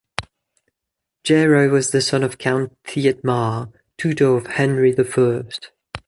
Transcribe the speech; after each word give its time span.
Gero 1.23 1.69
was 1.69 1.91
the 1.91 2.01
son 2.01 2.23
of 2.23 2.39
Count 2.39 2.75
Thietmar, 2.85 3.71
tutor 3.99 4.35
of 4.35 4.47
Henry 4.47 4.91
the 4.91 5.03
First. 5.05 5.69